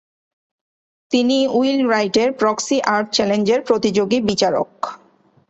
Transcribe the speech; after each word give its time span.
তিনি 1.11 1.37
উইল 1.49 1.79
রাইটের 1.89 2.29
proxy 2.31 2.77
art 2.87 3.07
চ্যালেঞ্জের 3.13 3.59
প্রতিযোগী 3.61 4.17
বিচারক। 4.21 4.71